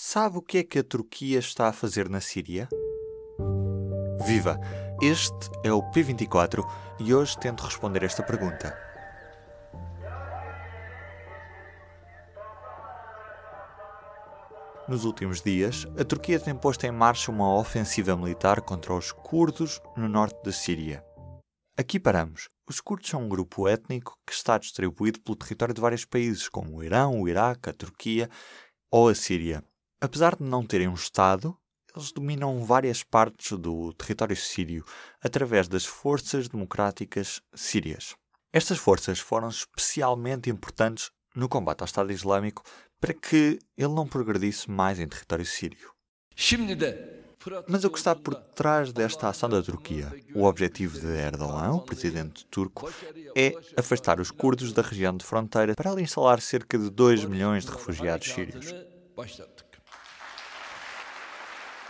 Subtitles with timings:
[0.00, 2.68] Sabe o que é que a Turquia está a fazer na Síria?
[4.24, 4.56] Viva!
[5.02, 6.64] Este é o P24
[7.00, 8.78] e hoje tento responder esta pergunta.
[14.88, 19.82] Nos últimos dias, a Turquia tem posto em marcha uma ofensiva militar contra os curdos
[19.96, 21.04] no norte da Síria.
[21.76, 22.48] Aqui paramos.
[22.68, 26.76] Os curdos são um grupo étnico que está distribuído pelo território de vários países, como
[26.76, 28.30] o Irão, o Iraque, a Turquia
[28.92, 29.67] ou a Síria.
[30.00, 31.56] Apesar de não terem um Estado,
[31.94, 34.84] eles dominam várias partes do território sírio
[35.20, 38.14] através das forças democráticas sírias.
[38.52, 42.62] Estas forças foram especialmente importantes no combate ao Estado Islâmico
[43.00, 45.90] para que ele não progredisse mais em território sírio.
[47.66, 50.12] Mas o que está por trás desta ação da Turquia?
[50.32, 52.88] O objetivo de Erdogan, o presidente turco,
[53.36, 57.64] é afastar os curdos da região de fronteira para ali instalar cerca de 2 milhões
[57.64, 58.72] de refugiados sírios.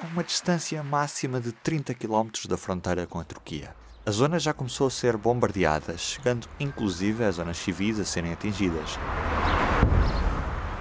[0.00, 3.74] A uma distância máxima de 30 km da fronteira com a Turquia.
[4.06, 8.96] A zona já começou a ser bombardeada, chegando inclusive às zonas civis a serem atingidas.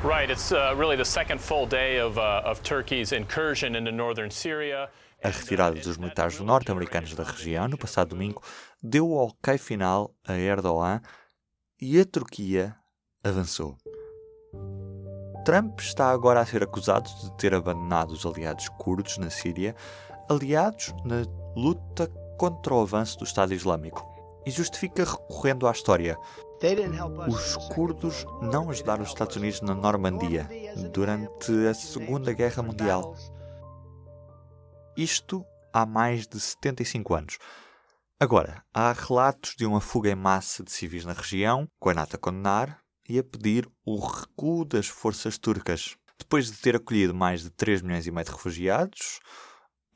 [0.04, 4.30] Right, it's uh, really the second full day of, uh, of Turkey's incursion into northern
[4.30, 4.88] Syria.
[5.24, 8.44] A retirada dos militares norte-americanos da região no passado domingo
[8.84, 11.02] deu o ok final a Erdogan
[11.82, 12.76] e a Turquia
[13.24, 13.80] avançou.
[15.48, 19.78] Trump está agora a ser acusado de ter abandonado os aliados curdos na Síria,
[20.30, 21.24] aliados na
[21.56, 24.06] luta contra o avanço do Estado Islâmico,
[24.46, 26.18] e justifica recorrendo à história.
[27.30, 30.50] Os curdos não ajudaram os Estados Unidos na Normandia
[30.92, 33.16] durante a Segunda Guerra Mundial.
[34.98, 37.38] Isto há mais de 75 anos.
[38.20, 42.18] Agora, há relatos de uma fuga em massa de civis na região, com a NATO
[42.18, 45.96] a condenar e a pedir o recuo das forças turcas.
[46.18, 49.20] Depois de ter acolhido mais de 3 milhões e meio de refugiados,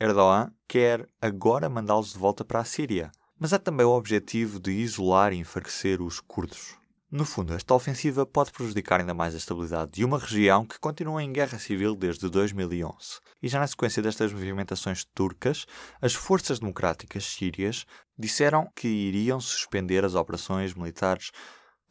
[0.00, 3.10] Erdogan quer agora mandá-los de volta para a Síria.
[3.38, 6.76] Mas há também o objetivo de isolar e enfraquecer os curdos.
[7.10, 11.22] No fundo, esta ofensiva pode prejudicar ainda mais a estabilidade de uma região que continua
[11.22, 13.20] em guerra civil desde 2011.
[13.42, 15.66] E já na sequência destas movimentações turcas,
[16.00, 17.84] as forças democráticas sírias
[18.18, 21.32] disseram que iriam suspender as operações militares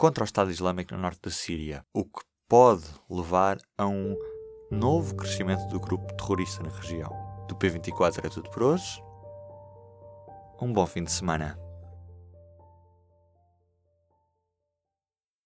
[0.02, 4.18] contra o Estado Islâmico no norte da Síria, o que pode levar a um
[4.72, 7.12] novo crescimento do grupo terrorista na região.
[7.48, 9.00] Do P24 é tudo por hoje
[10.60, 11.56] um bom fim de semana.